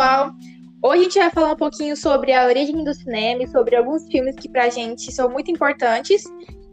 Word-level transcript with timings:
pessoal! 0.00 0.32
Hoje 0.82 1.00
a 1.00 1.02
gente 1.02 1.18
vai 1.18 1.30
falar 1.30 1.52
um 1.52 1.56
pouquinho 1.56 1.94
sobre 1.94 2.32
a 2.32 2.46
origem 2.46 2.82
do 2.82 2.94
cinema 2.94 3.42
e 3.42 3.48
sobre 3.48 3.76
alguns 3.76 4.06
filmes 4.06 4.34
que 4.34 4.48
pra 4.48 4.70
gente 4.70 5.12
são 5.12 5.28
muito 5.28 5.50
importantes. 5.50 6.24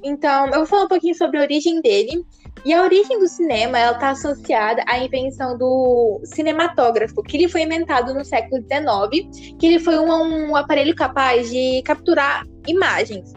Então, 0.01 0.45
eu 0.47 0.59
vou 0.59 0.65
falar 0.65 0.85
um 0.85 0.87
pouquinho 0.87 1.13
sobre 1.13 1.37
a 1.37 1.41
origem 1.41 1.81
dele. 1.81 2.25
E 2.63 2.73
a 2.73 2.81
origem 2.81 3.19
do 3.19 3.27
cinema, 3.27 3.77
ela 3.77 3.91
está 3.91 4.11
associada 4.11 4.81
à 4.87 4.97
invenção 5.03 5.57
do 5.57 6.21
cinematógrafo, 6.23 7.21
que 7.21 7.35
ele 7.35 7.49
foi 7.49 7.63
inventado 7.63 8.13
no 8.13 8.23
século 8.23 8.61
XIX, 8.61 9.55
que 9.59 9.65
ele 9.65 9.79
foi 9.79 9.99
um, 9.99 10.51
um 10.51 10.55
aparelho 10.55 10.95
capaz 10.95 11.49
de 11.49 11.81
capturar 11.83 12.45
imagens. 12.65 13.33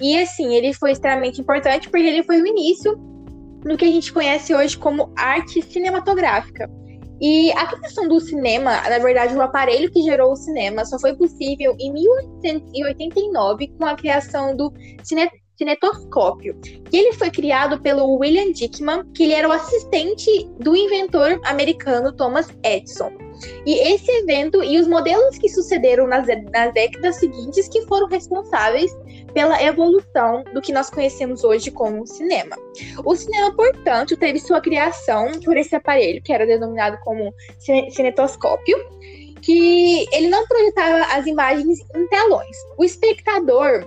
E 0.00 0.18
assim, 0.18 0.54
ele 0.54 0.72
foi 0.72 0.92
extremamente 0.92 1.38
importante 1.38 1.90
porque 1.90 2.06
ele 2.06 2.22
foi 2.22 2.40
o 2.40 2.46
início 2.46 2.96
do 3.62 3.76
que 3.76 3.84
a 3.84 3.92
gente 3.92 4.10
conhece 4.10 4.54
hoje 4.54 4.78
como 4.78 5.12
arte 5.14 5.60
cinematográfica. 5.60 6.66
E 7.20 7.52
a 7.52 7.66
criação 7.66 8.08
do 8.08 8.20
cinema, 8.20 8.80
na 8.88 8.98
verdade, 8.98 9.34
o 9.34 9.42
aparelho 9.42 9.90
que 9.90 10.02
gerou 10.02 10.32
o 10.32 10.36
cinema, 10.36 10.84
só 10.84 10.98
foi 10.98 11.14
possível 11.14 11.76
em 11.78 11.92
1889 11.92 13.68
com 13.78 13.84
a 13.84 13.94
criação 13.94 14.56
do 14.56 14.72
cine 15.02 15.30
cinetoscópio, 15.56 16.58
que 16.60 16.96
ele 16.96 17.12
foi 17.12 17.30
criado 17.30 17.80
pelo 17.80 18.16
William 18.16 18.50
Dickman, 18.50 19.04
que 19.12 19.22
ele 19.22 19.34
era 19.34 19.48
o 19.48 19.52
assistente 19.52 20.28
do 20.58 20.76
inventor 20.76 21.40
americano 21.44 22.12
Thomas 22.12 22.48
Edison. 22.64 23.23
E 23.66 23.94
esse 23.94 24.10
evento 24.10 24.62
e 24.62 24.78
os 24.78 24.86
modelos 24.86 25.38
que 25.38 25.48
sucederam 25.48 26.06
nas, 26.06 26.26
nas 26.52 26.72
décadas 26.72 27.16
seguintes 27.16 27.68
que 27.68 27.82
foram 27.82 28.06
responsáveis 28.08 28.94
pela 29.32 29.62
evolução 29.62 30.44
do 30.52 30.62
que 30.62 30.72
nós 30.72 30.90
conhecemos 30.90 31.44
hoje 31.44 31.70
como 31.70 32.06
cinema. 32.06 32.56
O 33.04 33.16
cinema, 33.16 33.54
portanto, 33.54 34.16
teve 34.16 34.38
sua 34.38 34.60
criação 34.60 35.32
por 35.44 35.56
esse 35.56 35.74
aparelho, 35.74 36.22
que 36.22 36.32
era 36.32 36.46
denominado 36.46 36.98
como 37.04 37.34
cinetoscópio, 37.90 38.76
que 39.42 40.06
ele 40.12 40.28
não 40.28 40.46
projetava 40.46 41.04
as 41.14 41.26
imagens 41.26 41.80
em 41.94 42.06
telões. 42.08 42.56
O 42.78 42.84
espectador 42.84 43.86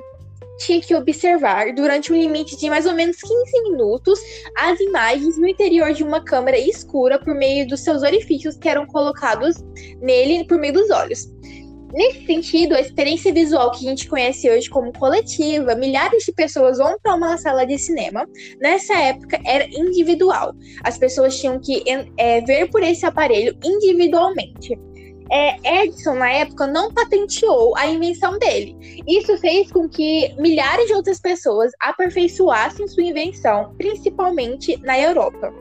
tinha 0.58 0.82
que 0.82 0.96
observar, 0.96 1.74
durante 1.74 2.12
um 2.12 2.16
limite 2.16 2.58
de 2.58 2.70
mais 2.70 2.86
ou 2.86 2.94
menos 2.94 3.18
15 3.18 3.64
minutos, 3.64 4.20
as 4.58 4.80
imagens 4.80 5.38
no 5.38 5.48
interior 5.48 5.94
de 5.94 6.04
uma 6.04 6.24
câmera 6.24 6.58
escura 6.58 7.20
por 7.20 7.34
meio 7.36 7.68
dos 7.68 7.82
seus 7.82 8.04
orifícios 8.04 8.58
que 8.58 8.68
eram 8.68 8.86
colocados 8.86 9.56
nele 10.02 10.46
por 10.46 10.58
meio 10.58 10.74
dos 10.74 10.90
olhos. 10.90 11.28
Nesse 11.94 12.26
sentido, 12.26 12.76
a 12.76 12.82
experiência 12.82 13.34
visual 13.34 13.72
que 13.72 13.86
a 13.86 13.90
gente 13.90 14.10
conhece 14.10 14.50
hoje 14.50 14.70
como 14.70 14.92
coletiva, 14.92 15.74
milhares 15.74 16.24
de 16.26 16.34
pessoas 16.34 16.78
vão 16.78 16.98
para 17.02 17.16
uma 17.16 17.38
sala 17.38 17.66
de 17.66 17.78
cinema, 17.78 18.28
nessa 18.60 18.94
época 18.94 19.40
era 19.46 19.66
individual. 19.72 20.54
As 20.84 20.98
pessoas 20.98 21.40
tinham 21.40 21.60
que 21.60 21.84
é, 22.18 22.42
ver 22.42 22.70
por 22.70 22.84
esse 22.84 23.06
aparelho 23.06 23.58
individualmente 23.64 24.78
é, 25.30 25.84
Edison, 25.84 26.16
na 26.16 26.30
época, 26.30 26.68
não 26.68 26.94
patenteou 26.94 27.76
a 27.76 27.86
invenção 27.88 28.38
dele. 28.40 29.04
Isso 29.08 29.38
fez 29.38 29.72
com 29.72 29.88
que 29.88 30.34
milhares 30.38 30.88
de 30.88 30.94
outras 30.94 31.20
pessoas 31.20 31.72
aperfeiçoassem 31.82 32.88
sua 32.88 33.04
invenção, 33.04 33.74
principalmente 33.78 34.78
na 34.84 35.00
Europa. 35.00 35.54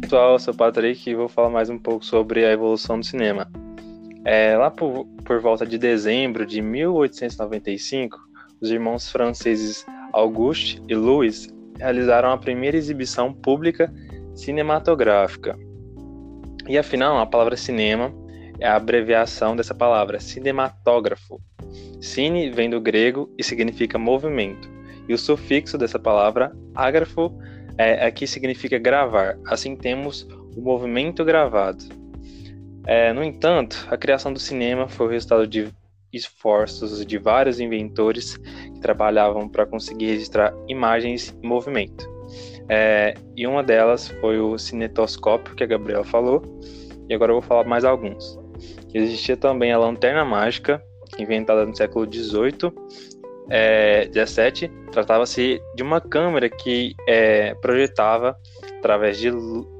Pessoal, 0.00 0.32
eu 0.32 0.38
sou 0.38 0.54
o 0.54 0.56
Patrick 0.56 1.10
e 1.10 1.14
vou 1.14 1.28
falar 1.28 1.50
mais 1.50 1.68
um 1.68 1.78
pouco 1.78 2.02
sobre 2.02 2.42
a 2.42 2.50
evolução 2.50 2.98
do 2.98 3.04
cinema. 3.04 3.46
É, 4.24 4.56
lá 4.56 4.70
por, 4.70 5.06
por 5.22 5.38
volta 5.40 5.66
de 5.66 5.76
dezembro 5.76 6.46
de 6.46 6.62
1895, 6.62 8.27
os 8.60 8.70
irmãos 8.70 9.10
franceses 9.10 9.86
Auguste 10.12 10.82
e 10.88 10.94
Louis 10.94 11.48
realizaram 11.78 12.32
a 12.32 12.38
primeira 12.38 12.76
exibição 12.76 13.32
pública 13.32 13.92
cinematográfica. 14.34 15.56
E 16.68 16.76
afinal, 16.76 17.18
a 17.18 17.26
palavra 17.26 17.56
cinema 17.56 18.12
é 18.58 18.66
a 18.66 18.76
abreviação 18.76 19.54
dessa 19.54 19.74
palavra, 19.74 20.20
cinematógrafo. 20.20 21.40
Cine 22.00 22.50
vem 22.50 22.68
do 22.68 22.80
grego 22.80 23.32
e 23.38 23.44
significa 23.44 23.98
movimento, 23.98 24.68
e 25.08 25.14
o 25.14 25.18
sufixo 25.18 25.78
dessa 25.78 25.98
palavra, 25.98 26.52
ágrafo, 26.74 27.32
é, 27.76 28.04
aqui 28.04 28.26
significa 28.26 28.78
gravar. 28.78 29.38
Assim 29.46 29.76
temos 29.76 30.26
o 30.56 30.60
movimento 30.60 31.24
gravado. 31.24 31.84
É, 32.84 33.12
no 33.12 33.22
entanto, 33.22 33.86
a 33.90 33.96
criação 33.96 34.32
do 34.32 34.38
cinema 34.38 34.88
foi 34.88 35.06
o 35.06 35.10
resultado 35.10 35.46
de 35.46 35.68
esforços 36.12 37.04
de 37.04 37.18
vários 37.18 37.60
inventores 37.60 38.36
que 38.36 38.80
trabalhavam 38.80 39.48
para 39.48 39.66
conseguir 39.66 40.06
registrar 40.06 40.54
imagens 40.68 41.36
em 41.42 41.46
movimento. 41.46 42.08
É, 42.68 43.14
e 43.36 43.46
uma 43.46 43.62
delas 43.62 44.08
foi 44.20 44.38
o 44.38 44.58
cinetoscópio, 44.58 45.54
que 45.54 45.64
a 45.64 45.66
Gabriela 45.66 46.04
falou, 46.04 46.42
e 47.08 47.14
agora 47.14 47.32
eu 47.32 47.40
vou 47.40 47.42
falar 47.42 47.64
mais 47.64 47.84
alguns. 47.84 48.38
Existia 48.92 49.36
também 49.36 49.72
a 49.72 49.78
lanterna 49.78 50.24
mágica, 50.24 50.82
inventada 51.18 51.64
no 51.64 51.74
século 51.74 52.06
XVIII, 52.10 52.72
é, 53.50 54.06
17, 54.08 54.70
tratava-se 54.92 55.60
de 55.74 55.82
uma 55.82 56.00
câmera 56.00 56.48
que 56.50 56.94
é, 57.06 57.54
projetava, 57.54 58.36
através 58.78 59.18
de 59.18 59.30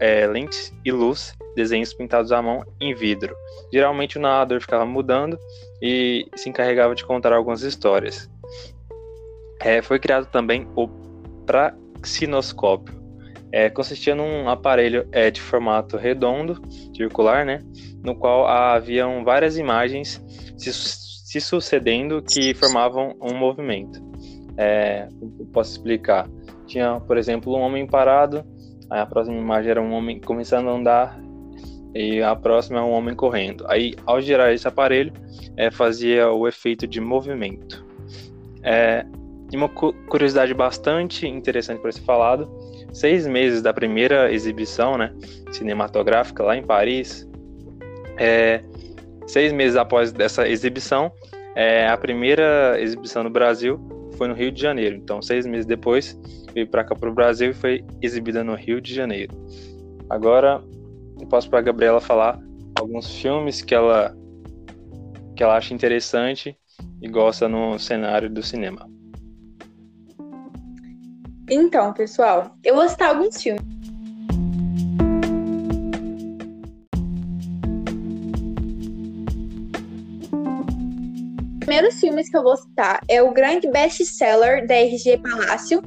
é, 0.00 0.26
lentes 0.26 0.72
e 0.84 0.90
luz, 0.92 1.32
desenhos 1.54 1.94
pintados 1.94 2.32
à 2.32 2.42
mão 2.42 2.64
em 2.80 2.94
vidro. 2.94 3.34
Geralmente 3.72 4.18
o 4.18 4.20
narrador 4.20 4.60
ficava 4.60 4.84
mudando 4.84 5.38
e 5.80 6.26
se 6.36 6.48
encarregava 6.48 6.94
de 6.94 7.04
contar 7.04 7.32
algumas 7.32 7.62
histórias. 7.62 8.28
É, 9.60 9.82
foi 9.82 9.98
criado 9.98 10.26
também 10.26 10.68
o 10.76 10.88
praxinoscópio. 11.46 12.98
É, 13.50 13.70
consistia 13.70 14.14
num 14.14 14.48
aparelho 14.48 15.08
é, 15.10 15.30
de 15.30 15.40
formato 15.40 15.96
redondo, 15.96 16.60
circular, 16.94 17.46
né, 17.46 17.62
no 18.04 18.14
qual 18.14 18.46
haviam 18.46 19.24
várias 19.24 19.56
imagens 19.56 20.22
se, 20.56 20.70
se 20.72 21.40
sucedendo 21.40 22.22
que 22.22 22.52
formavam 22.52 23.16
um 23.20 23.34
movimento. 23.34 24.06
É, 24.58 25.08
posso 25.52 25.72
explicar? 25.72 26.28
Tinha, 26.66 27.00
por 27.00 27.16
exemplo, 27.16 27.56
um 27.56 27.60
homem 27.60 27.86
parado, 27.86 28.44
a 28.90 29.06
próxima 29.06 29.36
imagem 29.36 29.70
era 29.70 29.82
um 29.82 29.92
homem 29.92 30.20
começando 30.20 30.68
a 30.68 30.72
andar 30.72 31.20
e 31.94 32.22
a 32.22 32.34
próxima 32.34 32.78
é 32.78 32.82
um 32.82 32.90
homem 32.90 33.14
correndo. 33.14 33.64
Aí, 33.68 33.94
ao 34.06 34.20
girar 34.20 34.52
esse 34.52 34.66
aparelho, 34.66 35.12
é, 35.56 35.70
fazia 35.70 36.30
o 36.30 36.46
efeito 36.46 36.86
de 36.86 37.00
movimento. 37.00 37.84
É, 38.62 39.04
e 39.50 39.56
uma 39.56 39.68
curiosidade 39.68 40.52
bastante 40.52 41.26
interessante 41.26 41.80
para 41.80 41.90
ser 41.90 42.02
falado, 42.02 42.48
seis 42.92 43.26
meses 43.26 43.62
da 43.62 43.72
primeira 43.72 44.32
exibição 44.32 44.98
né, 44.98 45.14
cinematográfica 45.50 46.42
lá 46.42 46.56
em 46.56 46.62
Paris, 46.62 47.26
é, 48.18 48.62
seis 49.26 49.52
meses 49.52 49.76
após 49.76 50.12
dessa 50.12 50.46
exibição, 50.46 51.10
é, 51.54 51.88
a 51.88 51.96
primeira 51.96 52.80
exibição 52.80 53.22
no 53.22 53.30
Brasil 53.30 53.97
foi 54.18 54.28
no 54.28 54.34
Rio 54.34 54.52
de 54.52 54.60
Janeiro. 54.60 54.96
Então, 54.96 55.22
seis 55.22 55.46
meses 55.46 55.64
depois, 55.64 56.18
veio 56.52 56.68
para 56.68 56.84
cá 56.84 56.94
para 56.94 57.08
o 57.08 57.14
Brasil 57.14 57.52
e 57.52 57.54
foi 57.54 57.84
exibida 58.02 58.44
no 58.44 58.54
Rio 58.54 58.80
de 58.80 58.92
Janeiro. 58.92 59.34
Agora, 60.10 60.62
eu 61.20 61.26
passo 61.28 61.48
para 61.48 61.60
a 61.60 61.62
Gabriela 61.62 62.00
falar 62.00 62.38
alguns 62.78 63.10
filmes 63.20 63.62
que 63.62 63.74
ela 63.74 64.14
que 65.34 65.42
ela 65.42 65.56
acha 65.56 65.72
interessante 65.72 66.56
e 67.00 67.08
gosta 67.08 67.48
no 67.48 67.78
cenário 67.78 68.28
do 68.28 68.42
cinema. 68.42 68.90
Então, 71.48 71.92
pessoal, 71.92 72.56
eu 72.64 72.74
vou 72.74 72.88
citar 72.88 73.10
alguns 73.10 73.40
filmes. 73.40 73.77
Primeiros 81.78 82.00
filmes 82.00 82.28
que 82.28 82.36
eu 82.36 82.42
vou 82.42 82.56
citar 82.56 83.00
é 83.08 83.22
o 83.22 83.32
grande 83.32 83.70
best-seller 83.70 84.66
da 84.66 84.74
RG 84.74 85.18
Palácio, 85.18 85.80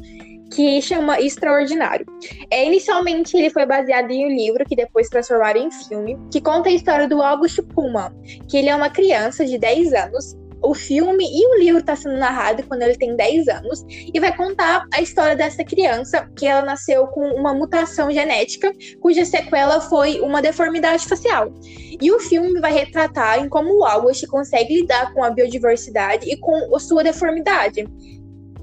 que 0.53 0.81
chama 0.81 1.19
Extraordinário. 1.19 2.05
É, 2.49 2.65
inicialmente, 2.65 3.35
ele 3.35 3.49
foi 3.49 3.65
baseado 3.65 4.09
em 4.09 4.25
um 4.25 4.29
livro 4.29 4.63
que 4.65 4.75
depois 4.75 5.09
transformaram 5.09 5.59
em 5.59 5.71
filme, 5.71 6.17
que 6.31 6.39
conta 6.39 6.69
a 6.69 6.71
história 6.71 7.09
do 7.09 7.21
August 7.21 7.61
Pullman, 7.73 8.09
que 8.47 8.55
ele 8.55 8.69
é 8.69 8.75
uma 8.75 8.89
criança 8.89 9.45
de 9.45 9.57
10 9.57 9.93
anos. 9.93 10.37
O 10.61 10.73
filme 10.73 11.25
e 11.25 11.47
o 11.47 11.59
livro 11.59 11.79
está 11.79 11.95
sendo 11.95 12.17
narrado 12.17 12.63
quando 12.63 12.83
ele 12.83 12.95
tem 12.95 13.15
10 13.15 13.47
anos 13.47 13.83
e 13.89 14.19
vai 14.19 14.35
contar 14.35 14.85
a 14.93 15.01
história 15.01 15.35
dessa 15.35 15.63
criança, 15.63 16.29
que 16.35 16.45
ela 16.45 16.61
nasceu 16.61 17.07
com 17.07 17.21
uma 17.35 17.53
mutação 17.53 18.11
genética, 18.11 18.71
cuja 18.99 19.25
sequela 19.25 19.81
foi 19.81 20.19
uma 20.21 20.41
deformidade 20.41 21.07
facial. 21.07 21.51
E 21.99 22.11
o 22.11 22.19
filme 22.19 22.59
vai 22.59 22.73
retratar 22.73 23.39
em 23.39 23.49
como 23.49 23.79
o 23.79 23.85
August 23.85 24.25
consegue 24.27 24.81
lidar 24.81 25.13
com 25.13 25.23
a 25.23 25.29
biodiversidade 25.29 26.29
e 26.29 26.37
com 26.37 26.75
a 26.75 26.79
sua 26.79 27.03
deformidade 27.03 27.85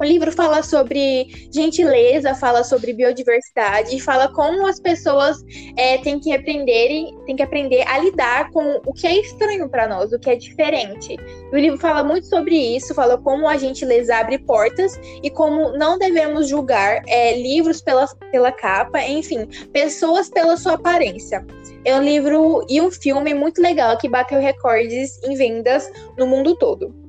O 0.01 0.05
livro 0.05 0.31
fala 0.31 0.63
sobre 0.63 1.27
gentileza, 1.53 2.35
fala 2.35 2.63
sobre 2.63 2.93
biodiversidade, 2.93 4.01
fala 4.01 4.29
como 4.29 4.65
as 4.67 4.79
pessoas 4.79 5.45
é, 5.77 5.99
têm 5.99 6.21
que 6.21 6.33
aprenderem, 6.33 7.17
têm 7.27 7.35
que 7.35 7.43
aprender 7.43 7.83
a 7.87 7.99
lidar 7.99 8.51
com 8.53 8.81
o 8.87 8.93
que 8.93 9.07
é 9.07 9.21
estranho 9.21 9.69
para 9.69 9.89
nós, 9.89 10.13
o 10.13 10.19
que 10.19 10.31
é 10.31 10.37
diferente. 10.37 11.17
O 11.53 11.57
livro 11.57 11.79
fala 11.79 12.05
muito 12.05 12.29
sobre 12.29 12.55
isso, 12.55 12.95
fala 12.95 13.19
como 13.19 13.49
a 13.49 13.57
gentileza 13.57 14.17
abre 14.17 14.39
portas 14.39 14.99
e 15.23 15.31
como 15.31 15.77
não 15.77 15.99
devemos 15.99 16.49
julgar 16.49 17.03
é, 17.09 17.37
livros 17.37 17.81
pela, 17.81 18.07
pela 18.31 18.53
capa, 18.53 19.03
enfim, 19.03 19.47
pessoas 19.73 20.31
pela 20.31 20.57
sua 20.57 20.75
aparência. 20.75 21.45
É 21.85 21.97
um 21.97 22.03
livro 22.03 22.65
e 22.69 22.81
um 22.81 22.91
filme 22.91 23.35
muito 23.35 23.61
legal 23.61 23.97
que 23.99 24.09
bateu 24.09 24.41
recordes 24.41 25.21
em 25.25 25.35
vendas 25.35 25.91
no 26.17 26.27
mundo 26.27 26.57
todo. 26.57 27.08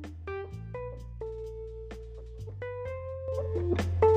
Thank 3.36 3.80
you. 4.02 4.09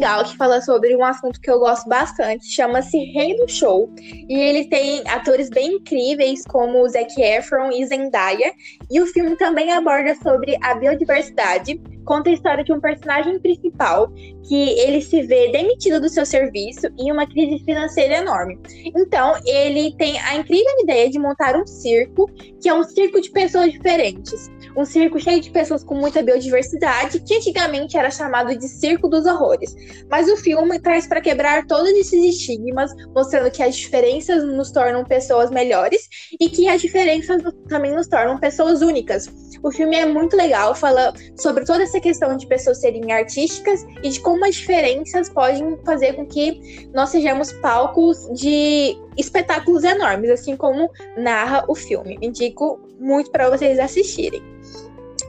Legal 0.00 0.24
que 0.24 0.34
fala 0.34 0.62
sobre 0.62 0.96
um 0.96 1.04
assunto 1.04 1.38
que 1.38 1.50
eu 1.50 1.58
gosto 1.58 1.86
bastante, 1.86 2.46
chama-se 2.46 2.96
Rei 3.12 3.36
do 3.36 3.46
Show. 3.46 3.92
E 4.00 4.34
ele 4.34 4.64
tem 4.64 5.06
atores 5.06 5.50
bem 5.50 5.74
incríveis 5.74 6.42
como 6.48 6.88
Zac 6.88 7.20
Efron 7.20 7.70
e 7.70 7.84
Zendaya. 7.84 8.50
E 8.90 8.98
o 8.98 9.06
filme 9.06 9.36
também 9.36 9.70
aborda 9.70 10.14
sobre 10.22 10.56
a 10.62 10.74
biodiversidade, 10.74 11.78
conta 12.06 12.30
a 12.30 12.32
história 12.32 12.64
de 12.64 12.72
um 12.72 12.80
personagem 12.80 13.38
principal 13.40 14.10
que 14.48 14.70
ele 14.80 15.02
se 15.02 15.20
vê 15.20 15.52
demitido 15.52 16.00
do 16.00 16.08
seu 16.08 16.24
serviço 16.24 16.88
em 16.98 17.12
uma 17.12 17.26
crise 17.26 17.62
financeira 17.62 18.16
enorme. 18.16 18.58
Então, 18.96 19.38
ele 19.44 19.94
tem 19.98 20.18
a 20.18 20.36
incrível 20.36 20.72
ideia 20.82 21.10
de 21.10 21.18
montar 21.18 21.54
um 21.56 21.66
circo, 21.66 22.26
que 22.58 22.70
é 22.70 22.74
um 22.74 22.84
circo 22.84 23.20
de 23.20 23.30
pessoas 23.30 23.70
diferentes 23.70 24.50
um 24.76 24.84
circo 24.84 25.18
cheio 25.20 25.40
de 25.40 25.50
pessoas 25.50 25.84
com 25.84 25.94
muita 25.94 26.22
biodiversidade, 26.22 27.20
que 27.20 27.36
antigamente 27.36 27.96
era 27.96 28.10
chamado 28.10 28.56
de 28.56 28.68
Circo 28.68 29.08
dos 29.08 29.26
Horrores. 29.26 29.74
Mas 30.10 30.28
o 30.28 30.36
filme 30.36 30.78
traz 30.78 31.06
para 31.06 31.20
quebrar 31.20 31.66
todos 31.66 31.90
esses 31.90 32.24
estigmas, 32.24 32.92
mostrando 33.14 33.50
que 33.50 33.62
as 33.62 33.76
diferenças 33.76 34.44
nos 34.44 34.70
tornam 34.70 35.04
pessoas 35.04 35.50
melhores 35.50 36.08
e 36.40 36.48
que 36.48 36.68
as 36.68 36.80
diferenças 36.80 37.42
também 37.68 37.94
nos 37.94 38.08
tornam 38.08 38.38
pessoas 38.38 38.82
únicas. 38.82 39.28
O 39.62 39.70
filme 39.70 39.96
é 39.96 40.06
muito 40.06 40.36
legal, 40.36 40.74
fala 40.74 41.12
sobre 41.38 41.64
toda 41.64 41.82
essa 41.82 42.00
questão 42.00 42.36
de 42.36 42.46
pessoas 42.46 42.80
serem 42.80 43.12
artísticas 43.12 43.84
e 44.02 44.08
de 44.08 44.20
como 44.20 44.44
as 44.44 44.54
diferenças 44.54 45.28
podem 45.28 45.76
fazer 45.84 46.14
com 46.14 46.26
que 46.26 46.88
nós 46.94 47.10
sejamos 47.10 47.52
palcos 47.54 48.28
de 48.32 48.96
espetáculos 49.20 49.84
enormes, 49.84 50.30
assim 50.30 50.56
como 50.56 50.90
narra 51.16 51.64
o 51.68 51.74
filme. 51.74 52.18
Indico 52.20 52.80
muito 52.98 53.30
para 53.30 53.50
vocês 53.50 53.78
assistirem. 53.78 54.42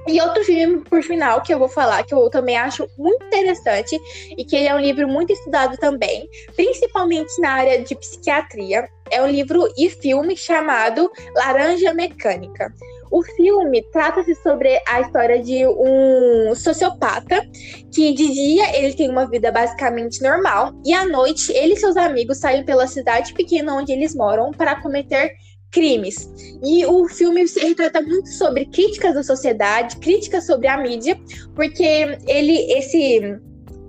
E 0.07 0.19
outro 0.19 0.43
filme, 0.43 0.81
por 0.81 1.03
final, 1.03 1.41
que 1.41 1.53
eu 1.53 1.59
vou 1.59 1.69
falar, 1.69 2.03
que 2.03 2.13
eu 2.13 2.27
também 2.29 2.57
acho 2.57 2.88
muito 2.97 3.23
interessante, 3.25 3.99
e 4.35 4.43
que 4.43 4.55
ele 4.55 4.67
é 4.67 4.73
um 4.73 4.79
livro 4.79 5.07
muito 5.07 5.31
estudado 5.31 5.77
também, 5.77 6.27
principalmente 6.55 7.39
na 7.39 7.51
área 7.51 7.83
de 7.83 7.95
psiquiatria, 7.95 8.89
é 9.11 9.21
um 9.21 9.27
livro 9.27 9.71
e 9.77 9.89
filme 9.89 10.35
chamado 10.35 11.11
Laranja 11.35 11.94
Mecânica. 11.94 12.73
O 13.11 13.21
filme 13.21 13.83
trata-se 13.91 14.33
sobre 14.35 14.81
a 14.87 15.01
história 15.01 15.43
de 15.43 15.67
um 15.67 16.55
sociopata 16.55 17.45
que 17.93 18.13
de 18.13 18.31
dia 18.31 18.77
ele 18.77 18.93
tem 18.93 19.09
uma 19.09 19.27
vida 19.27 19.51
basicamente 19.51 20.23
normal 20.23 20.73
e 20.85 20.93
à 20.93 21.05
noite 21.05 21.51
ele 21.51 21.73
e 21.73 21.77
seus 21.77 21.97
amigos 21.97 22.37
saem 22.37 22.63
pela 22.63 22.87
cidade 22.87 23.33
pequena 23.33 23.75
onde 23.75 23.91
eles 23.91 24.15
moram 24.15 24.51
para 24.51 24.81
cometer 24.81 25.33
crimes. 25.71 26.29
E 26.63 26.85
o 26.85 27.07
filme 27.09 27.47
se 27.47 27.59
retrata 27.59 28.01
muito 28.01 28.29
sobre 28.29 28.65
críticas 28.65 29.15
da 29.15 29.23
sociedade, 29.23 29.97
críticas 29.97 30.45
sobre 30.45 30.67
a 30.67 30.77
mídia, 30.77 31.19
porque 31.53 32.17
ele 32.27 32.71
esse 32.71 33.39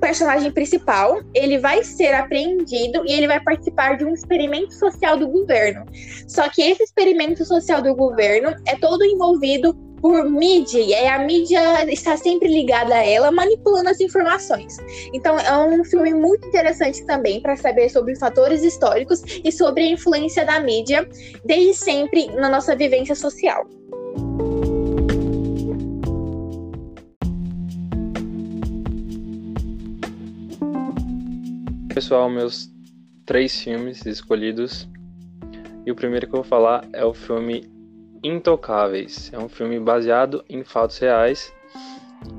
personagem 0.03 0.51
principal, 0.51 1.23
ele 1.33 1.59
vai 1.59 1.85
ser 1.85 2.13
apreendido 2.13 3.05
e 3.07 3.13
ele 3.13 3.29
vai 3.29 3.41
participar 3.41 3.97
de 3.97 4.05
um 4.05 4.13
experimento 4.13 4.75
social 4.75 5.17
do 5.17 5.29
governo. 5.29 5.87
Só 6.27 6.49
que 6.49 6.61
esse 6.61 6.83
experimento 6.83 7.45
social 7.45 7.81
do 7.81 7.95
governo 7.95 8.53
é 8.67 8.75
todo 8.75 9.05
envolvido 9.05 9.73
por 10.03 10.29
mídia, 10.29 10.81
e 10.81 11.07
a 11.07 11.21
mídia 11.21 11.89
está 11.89 12.17
sempre 12.17 12.49
ligada 12.49 12.93
a 12.93 13.07
ela, 13.07 13.31
manipulando 13.31 13.89
as 13.89 14.01
informações. 14.01 14.77
Então, 15.15 15.39
é 15.39 15.57
um 15.57 15.85
filme 15.85 16.13
muito 16.13 16.49
interessante 16.49 17.07
também 17.07 17.41
para 17.41 17.55
saber 17.55 17.89
sobre 17.89 18.19
fatores 18.19 18.65
históricos 18.65 19.23
e 19.45 19.53
sobre 19.53 19.85
a 19.85 19.91
influência 19.93 20.45
da 20.45 20.59
mídia 20.59 21.09
desde 21.45 21.75
sempre 21.75 22.27
na 22.35 22.49
nossa 22.49 22.75
vivência 22.75 23.15
social. 23.15 23.65
Pessoal, 31.95 32.31
meus 32.31 32.71
três 33.27 33.61
filmes 33.61 34.07
escolhidos. 34.07 34.89
E 35.85 35.93
o 35.93 35.95
primeiro 35.95 36.27
que 36.27 36.33
eu 36.33 36.39
vou 36.41 36.45
falar 36.45 36.89
é 36.91 37.05
o 37.05 37.13
filme 37.13 37.71
Intocáveis. 38.25 39.31
É 39.31 39.39
um 39.39 39.49
filme 39.49 39.79
baseado 39.79 40.43
em 40.49 40.65
fatos 40.65 40.99
reais 40.99 41.53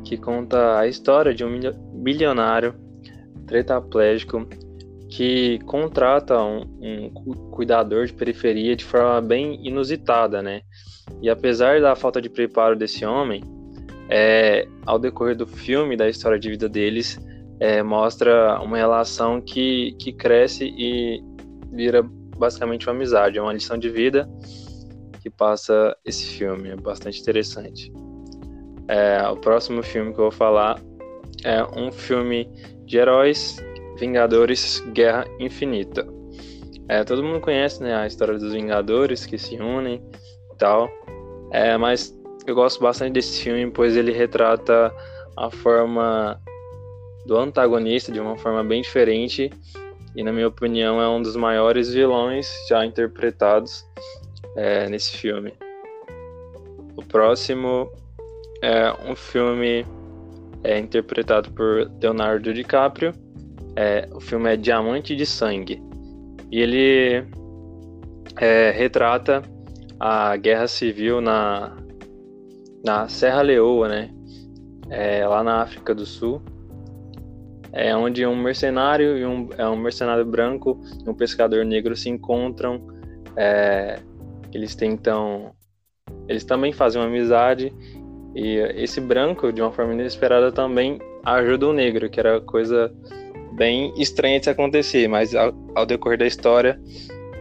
que 0.04 0.18
conta 0.18 0.80
a 0.80 0.88
história 0.88 1.36
de 1.36 1.46
um 1.46 1.60
bilionário 2.02 2.74
tetraplégico 3.46 4.48
que 5.08 5.60
contrata 5.68 6.42
um, 6.42 6.62
um, 6.82 7.10
cuidador 7.52 8.08
de 8.08 8.14
periferia 8.14 8.76
de 8.76 8.84
forma 8.84 9.22
bem 9.22 9.60
inusitada, 9.64 10.42
né? 10.42 10.62
E 11.22 11.30
apesar 11.30 11.80
da 11.80 11.96
falta 11.96 12.20
de 12.20 12.30
preparo 12.30 12.76
desse 12.76 13.06
homem, 13.06 13.44
é, 14.10 14.68
ao 14.84 14.98
decorrer 14.98 15.36
do 15.36 15.46
filme, 15.46 15.96
da 15.96 16.10
história 16.10 16.40
de 16.40 16.50
vida 16.50 16.68
deles, 16.68 17.20
é, 17.64 17.82
mostra 17.82 18.60
uma 18.62 18.76
relação 18.76 19.40
que, 19.40 19.94
que 19.94 20.12
cresce 20.12 20.66
e 20.78 21.24
vira 21.72 22.04
basicamente 22.04 22.86
uma 22.90 22.94
amizade, 22.94 23.38
é 23.38 23.42
uma 23.42 23.54
lição 23.54 23.78
de 23.78 23.90
vida 23.90 24.30
que 25.22 25.30
passa 25.30 25.96
esse 26.04 26.26
filme. 26.26 26.72
É 26.72 26.76
bastante 26.76 27.22
interessante. 27.22 27.90
É, 28.90 29.26
o 29.30 29.38
próximo 29.38 29.82
filme 29.82 30.14
que 30.14 30.20
eu 30.20 30.26
vou 30.26 30.32
falar 30.32 30.78
é 31.46 31.64
um 31.80 31.90
filme 31.90 32.50
de 32.86 32.98
heróis, 32.98 33.64
Vingadores, 33.98 34.84
Guerra 34.92 35.24
Infinita. 35.40 36.06
É, 36.90 37.06
todo 37.06 37.24
mundo 37.24 37.40
conhece 37.40 37.82
né, 37.82 37.96
a 37.96 38.06
história 38.06 38.38
dos 38.38 38.52
Vingadores 38.52 39.26
que 39.26 39.38
se 39.38 39.56
unem 39.56 40.04
e 40.52 40.58
tal. 40.58 40.90
É, 41.54 41.78
mas 41.78 42.14
eu 42.46 42.56
gosto 42.56 42.82
bastante 42.82 43.14
desse 43.14 43.42
filme, 43.42 43.72
pois 43.72 43.96
ele 43.96 44.12
retrata 44.12 44.94
a 45.38 45.50
forma 45.50 46.43
do 47.26 47.38
antagonista 47.38 48.12
de 48.12 48.20
uma 48.20 48.38
forma 48.38 48.64
bem 48.64 48.82
diferente 48.82 49.50
e, 50.16 50.24
na 50.24 50.32
minha 50.32 50.48
opinião, 50.48 51.02
é 51.02 51.08
um 51.08 51.22
dos 51.22 51.36
maiores 51.36 51.94
vilões 51.94 52.52
já 52.70 52.86
interpretados 52.86 53.86
é, 54.56 54.88
nesse 54.90 55.18
filme. 55.18 55.54
O 56.96 57.04
próximo 57.04 57.92
é 58.62 58.94
um 59.10 59.16
filme 59.16 59.86
é, 60.64 60.78
interpretado 60.78 61.52
por 61.52 61.92
Leonardo 62.02 62.54
DiCaprio. 62.54 63.14
É, 63.76 64.08
o 64.12 64.20
filme 64.20 64.54
é 64.54 64.56
Diamante 64.56 65.16
de 65.16 65.26
Sangue. 65.26 65.82
E 66.52 66.62
ele 66.62 67.26
é, 68.40 68.72
retrata 68.72 69.42
a 70.00 70.36
guerra 70.38 70.68
civil 70.68 71.20
na, 71.20 71.76
na 72.86 73.08
Serra 73.08 73.42
Leoa, 73.42 73.88
né? 73.88 74.10
É, 74.90 75.28
lá 75.28 75.44
na 75.44 75.64
África 75.64 75.96
do 75.96 76.06
Sul. 76.06 76.42
É 77.74 77.96
onde 77.96 78.26
um 78.26 78.36
mercenário 78.36 79.18
e 79.18 79.26
um, 79.26 79.50
é 79.58 79.68
um 79.68 79.76
mercenário 79.76 80.24
branco 80.24 80.80
e 81.06 81.10
um 81.10 81.14
pescador 81.14 81.66
negro 81.66 81.96
se 81.96 82.08
encontram 82.08 82.86
é, 83.36 84.00
eles 84.54 84.76
tentam. 84.76 85.54
Eles 86.28 86.44
também 86.44 86.72
fazem 86.72 87.02
uma 87.02 87.08
amizade. 87.08 87.74
E 88.36 88.58
esse 88.76 89.00
branco, 89.00 89.52
de 89.52 89.62
uma 89.62 89.72
forma 89.72 89.94
inesperada, 89.94 90.52
também 90.52 91.00
ajuda 91.24 91.68
o 91.68 91.74
negro, 91.74 92.10
que 92.10 92.20
era 92.20 92.42
coisa 92.42 92.92
bem 93.54 93.94
estranha 93.98 94.40
de 94.40 94.46
se 94.46 94.50
acontecer, 94.50 95.08
mas 95.08 95.36
ao, 95.36 95.54
ao 95.76 95.86
decorrer 95.86 96.18
da 96.18 96.26
história, 96.26 96.80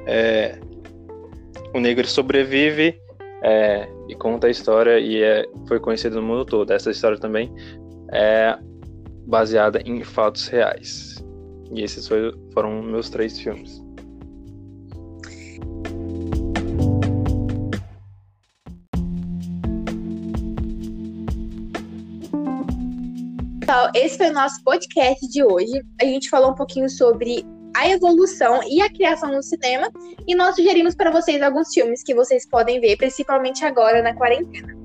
é, 0.06 0.58
o 1.74 1.80
negro 1.80 2.06
sobrevive 2.06 2.94
é, 3.42 3.88
e 4.08 4.14
conta 4.14 4.48
a 4.48 4.50
história 4.50 4.98
e 4.98 5.22
é, 5.22 5.46
foi 5.66 5.80
conhecido 5.80 6.16
no 6.16 6.22
mundo 6.22 6.44
todo. 6.44 6.70
Essa 6.70 6.90
história 6.90 7.18
também 7.18 7.50
é 8.12 8.58
baseada 9.26 9.80
em 9.84 10.02
fatos 10.02 10.48
reais. 10.48 11.24
E 11.72 11.82
esses 11.82 12.08
foram 12.52 12.82
meus 12.82 13.08
três 13.08 13.38
filmes. 13.38 13.82
pessoal, 23.72 23.90
esse 23.94 24.18
foi 24.18 24.28
o 24.28 24.32
nosso 24.34 24.62
podcast 24.62 25.26
de 25.28 25.42
hoje. 25.42 25.82
A 26.00 26.04
gente 26.04 26.28
falou 26.28 26.50
um 26.50 26.54
pouquinho 26.54 26.88
sobre 26.90 27.44
a 27.74 27.88
evolução 27.88 28.60
e 28.68 28.82
a 28.82 28.88
criação 28.90 29.32
no 29.32 29.42
cinema. 29.42 29.88
E 30.26 30.34
nós 30.34 30.54
sugerimos 30.56 30.94
para 30.94 31.10
vocês 31.10 31.40
alguns 31.40 31.72
filmes 31.72 32.02
que 32.02 32.14
vocês 32.14 32.46
podem 32.46 32.80
ver, 32.80 32.98
principalmente 32.98 33.64
agora 33.64 34.02
na 34.02 34.14
quarentena. 34.14 34.76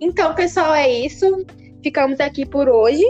Então, 0.00 0.32
pessoal, 0.34 0.74
é 0.74 0.88
isso. 0.88 1.44
Ficamos 1.82 2.20
aqui 2.20 2.46
por 2.46 2.68
hoje. 2.68 3.04